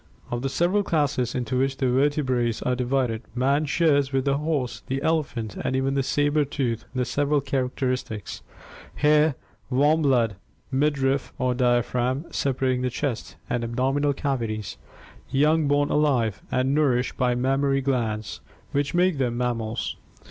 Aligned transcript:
Of 0.31 0.41
the 0.41 0.49
several 0.49 0.81
classes 0.81 1.35
into 1.35 1.59
which 1.59 1.77
the 1.77 1.85
verte 1.87 2.23
brates 2.25 2.65
are 2.65 2.75
divided, 2.75 3.21
man 3.35 3.65
shares 3.67 4.11
with 4.11 4.25
the 4.25 4.39
horse, 4.39 4.81
the 4.87 4.99
elephant, 5.03 5.55
and 5.61 5.75
even 5.75 5.93
the 5.93 6.01
saber 6.01 6.43
tooth 6.43 6.85
the 6.95 7.05
several 7.05 7.39
characteristics— 7.39 8.41
hair, 9.05 9.35
warm 9.69 10.01
blood, 10.01 10.37
midrif 10.73 11.29
or 11.37 11.53
diaphragm 11.53 12.25
separating 12.31 12.81
the 12.81 12.89
chest 12.89 13.35
and 13.47 13.63
abdominal 13.63 14.13
cavities, 14.13 14.77
young 15.29 15.67
born 15.67 15.91
alive 15.91 16.41
and 16.51 16.73
nourished 16.73 17.15
by 17.15 17.35
mammary 17.35 17.79
glands— 17.81 18.41
which 18.71 18.95
make 18.95 19.19
them 19.19 19.37
mammals. 19.37 19.97